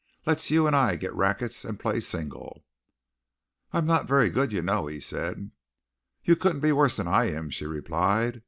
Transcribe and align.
"Let's 0.25 0.49
you 0.49 0.65
and 0.65 0.75
I 0.75 0.95
get 0.95 1.13
rackets 1.13 1.63
and 1.63 1.79
play 1.79 1.99
single." 1.99 2.65
"I'm 3.71 3.85
not 3.85 4.07
very 4.07 4.31
good, 4.31 4.51
you 4.51 4.63
know," 4.63 4.87
he 4.87 4.99
said. 4.99 5.51
"You 6.23 6.35
couldn't 6.35 6.61
be 6.61 6.71
worse 6.71 6.97
than 6.97 7.07
I 7.07 7.25
am," 7.25 7.51
she 7.51 7.67
replied. 7.67 8.39